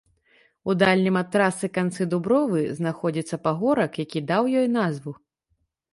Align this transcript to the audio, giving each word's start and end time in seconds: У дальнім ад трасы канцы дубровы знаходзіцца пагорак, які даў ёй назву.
У 0.71 0.75
дальнім 0.83 1.19
ад 1.21 1.27
трасы 1.35 1.69
канцы 1.77 2.07
дубровы 2.13 2.63
знаходзіцца 2.79 3.35
пагорак, 3.47 3.91
які 4.05 4.19
даў 4.33 4.43
ёй 4.63 4.67
назву. 4.79 5.13